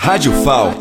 [0.00, 0.72] Rádio FAL,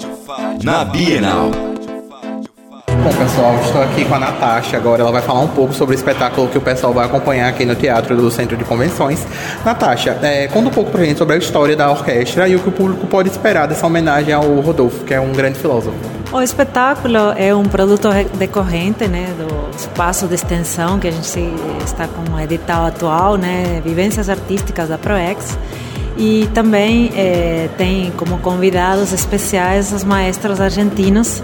[0.64, 1.50] na Bienal.
[1.50, 5.02] Bom, pessoal, estou aqui com a Natasha agora.
[5.02, 7.76] Ela vai falar um pouco sobre o espetáculo que o pessoal vai acompanhar aqui no
[7.76, 9.26] Teatro do Centro de Convenções.
[9.66, 12.70] Natasha, é, conta um pouco pra gente sobre a história da orquestra e o que
[12.70, 15.98] o público pode esperar dessa homenagem ao Rodolfo, que é um grande filósofo.
[16.32, 21.54] O espetáculo é um produto decorrente né, do espaço de extensão que a gente
[21.84, 25.58] está com o edital atual, né, Vivências Artísticas da ProEx.
[26.18, 31.44] E também é, tem como convidados especiais os maestros argentinos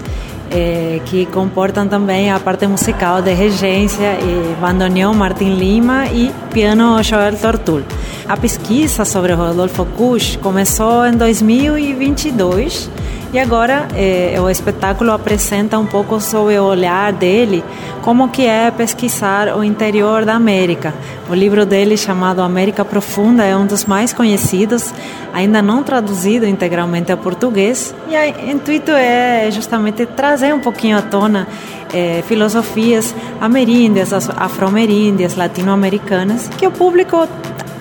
[0.54, 7.02] é, que comportam também a parte musical de regência, e bandoneon Martin Lima e piano
[7.02, 7.82] Joel Tortul.
[8.28, 12.90] A pesquisa sobre Rodolfo Kusch começou em 2022
[13.34, 17.64] e agora eh, o espetáculo apresenta um pouco sobre o olhar dele,
[18.04, 20.94] como que é pesquisar o interior da América.
[21.28, 24.94] O livro dele chamado América Profunda é um dos mais conhecidos,
[25.34, 27.96] ainda não traduzido integralmente ao português.
[28.08, 31.48] E o intuito é justamente trazer um pouquinho à tona
[31.92, 37.28] eh, filosofias ameríndias, afro-ameríndias, latino-americanas, que o público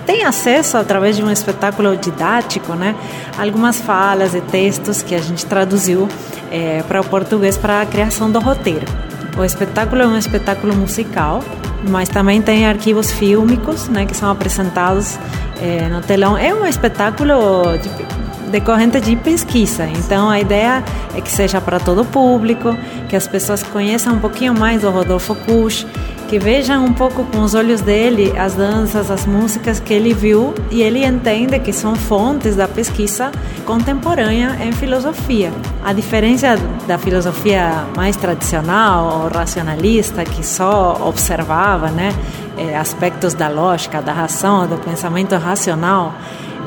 [0.05, 2.95] tem acesso através de um espetáculo didático, né?
[3.37, 6.07] Algumas falas e textos que a gente traduziu
[6.51, 8.85] é, para o português para a criação do roteiro.
[9.37, 11.43] O espetáculo é um espetáculo musical,
[11.89, 15.17] mas também tem arquivos fílmicos, né, que são apresentados
[15.61, 16.37] é, no telão.
[16.37, 17.89] É um espetáculo de,
[18.51, 19.85] decorrente de pesquisa.
[19.87, 20.83] Então a ideia
[21.15, 22.77] é que seja para todo o público,
[23.09, 25.87] que as pessoas conheçam um pouquinho mais do Rodolfo Kusch,
[26.33, 30.51] que vejam um pouco com os olhos dele as danças, as músicas que ele viu
[30.71, 33.31] e ele entende que são fontes da pesquisa
[33.67, 35.53] contemporânea em filosofia.
[35.85, 42.11] A diferença da filosofia mais tradicional ou racionalista, que só observava né,
[42.57, 46.15] eh, aspectos da lógica, da razão, do pensamento racional,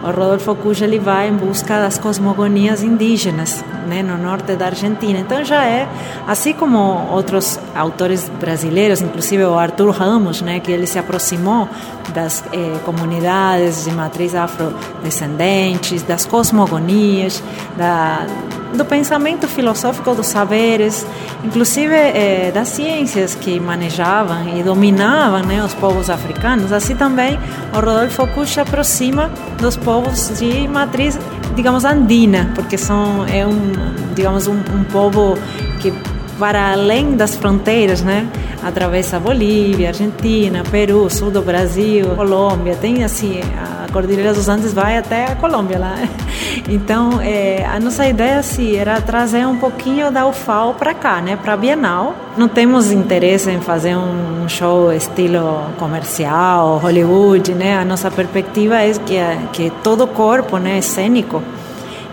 [0.03, 5.19] o Rodolfo Cuja ele vai em busca das cosmogonias indígenas, né, no norte da Argentina.
[5.19, 5.89] Então já é,
[6.27, 6.79] assim como
[7.11, 11.69] outros autores brasileiros, inclusive o Arthur Ramos, né, que ele se aproximou
[12.13, 17.43] das eh, comunidades de matriz afrodescendentes, das cosmogonias,
[17.77, 18.27] da
[18.75, 21.07] do pensamento filosófico dos saberes,
[21.45, 26.73] inclusive eh, das ciências que manejavam e dominavam né, os povos africanos.
[26.73, 27.39] Assim também
[27.73, 31.19] o Rodolfo Kusch aproxima dos povos de matriz,
[31.55, 33.73] digamos, andina, porque são é um,
[34.15, 35.39] digamos, um, um povo
[35.81, 35.93] que
[36.39, 38.29] para além das fronteiras, né?
[38.63, 44.99] Atravessa Bolívia, Argentina, Peru, sul do Brasil, Colômbia, tem assim, a Cordilheira dos Andes vai
[44.99, 45.97] até a Colômbia lá.
[46.69, 51.37] Então, é, a nossa ideia assim, era trazer um pouquinho da UFAO para cá, né?
[51.37, 52.15] Para a Bienal.
[52.37, 57.79] Não temos interesse em fazer um show estilo comercial, Hollywood, né?
[57.79, 59.17] A nossa perspectiva é que,
[59.53, 61.43] que todo corpo, né, cênico,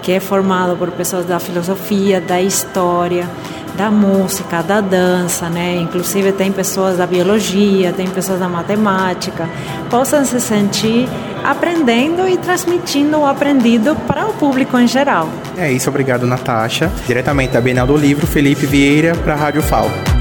[0.04, 3.28] que é formado por pessoas da filosofia, da história,
[3.76, 5.76] da música, da dança, né?
[5.78, 9.50] Inclusive tem pessoas da biologia, tem pessoas da matemática,
[9.90, 11.08] possam se sentir
[11.44, 15.30] aprendendo e transmitindo o aprendido para o público em geral.
[15.58, 16.92] É isso, obrigado Natasha.
[17.06, 20.13] Diretamente da Bienal do Livro, Felipe Vieira para a Rádio FAO.